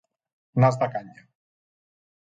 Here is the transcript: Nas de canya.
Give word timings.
Nas 0.63 0.75
de 0.81 0.87
canya. 0.95 1.21